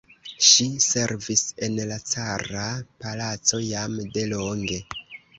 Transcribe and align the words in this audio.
Ŝi 0.45 0.65
servis 0.83 1.43
en 1.67 1.75
la 1.91 1.97
cara 2.11 2.63
palaco 3.03 3.59
jam 3.67 3.99
de 4.17 4.25
longe. 4.33 4.79